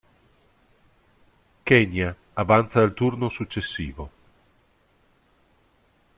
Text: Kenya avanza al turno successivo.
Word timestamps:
Kenya 1.71 2.09
avanza 2.43 2.79
al 2.83 2.91
turno 3.03 3.29
successivo. 3.37 4.09